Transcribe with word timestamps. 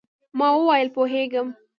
ما 0.37 0.47
وویل، 0.55 0.87
پوهېږم. 0.95 1.47